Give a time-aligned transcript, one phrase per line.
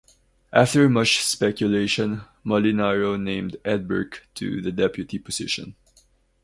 [0.51, 5.75] After much speculation Molinaro named Ed Burke to the Deputy position.